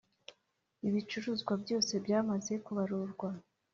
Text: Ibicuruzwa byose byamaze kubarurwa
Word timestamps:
Ibicuruzwa 0.87 1.53
byose 1.63 1.93
byamaze 2.03 2.53
kubarurwa 2.65 3.29